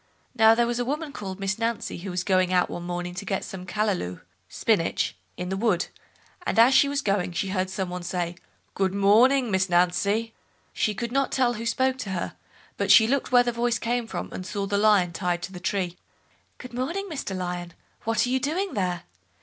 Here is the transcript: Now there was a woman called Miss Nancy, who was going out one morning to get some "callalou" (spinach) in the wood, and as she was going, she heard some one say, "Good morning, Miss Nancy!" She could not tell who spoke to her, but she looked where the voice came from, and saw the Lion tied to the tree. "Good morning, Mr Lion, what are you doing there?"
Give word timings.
Now 0.33 0.55
there 0.55 0.65
was 0.65 0.79
a 0.79 0.83
woman 0.83 1.11
called 1.13 1.39
Miss 1.39 1.59
Nancy, 1.59 1.99
who 1.99 2.09
was 2.09 2.23
going 2.23 2.51
out 2.51 2.71
one 2.71 2.81
morning 2.81 3.13
to 3.13 3.23
get 3.23 3.43
some 3.43 3.67
"callalou" 3.67 4.21
(spinach) 4.49 5.15
in 5.37 5.49
the 5.49 5.55
wood, 5.57 5.89
and 6.43 6.57
as 6.57 6.73
she 6.73 6.89
was 6.89 7.03
going, 7.03 7.33
she 7.33 7.49
heard 7.49 7.69
some 7.69 7.91
one 7.91 8.01
say, 8.01 8.33
"Good 8.73 8.95
morning, 8.95 9.51
Miss 9.51 9.69
Nancy!" 9.69 10.33
She 10.73 10.95
could 10.95 11.11
not 11.11 11.31
tell 11.31 11.53
who 11.53 11.67
spoke 11.67 11.99
to 11.99 12.09
her, 12.09 12.35
but 12.77 12.89
she 12.89 13.05
looked 13.05 13.31
where 13.31 13.43
the 13.43 13.51
voice 13.51 13.77
came 13.77 14.07
from, 14.07 14.31
and 14.33 14.43
saw 14.43 14.65
the 14.65 14.75
Lion 14.79 15.13
tied 15.13 15.43
to 15.43 15.51
the 15.51 15.59
tree. 15.59 15.99
"Good 16.57 16.73
morning, 16.73 17.07
Mr 17.07 17.37
Lion, 17.37 17.73
what 18.03 18.25
are 18.25 18.29
you 18.31 18.39
doing 18.39 18.73
there?" 18.73 19.03